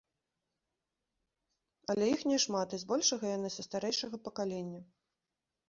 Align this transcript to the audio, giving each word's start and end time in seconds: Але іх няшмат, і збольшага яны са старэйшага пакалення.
Але 1.95 2.09
іх 2.13 2.25
няшмат, 2.33 2.67
і 2.79 2.81
збольшага 2.85 3.25
яны 3.37 3.49
са 3.59 3.69
старэйшага 3.69 4.23
пакалення. 4.27 4.81